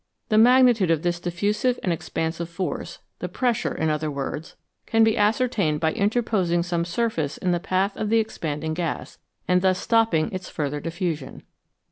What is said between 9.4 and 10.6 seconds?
and thus stopping its